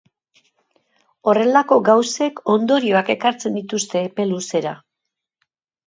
[1.33, 4.79] Horrelako gauzek ondorioak ekartzen dituzte epe luzera.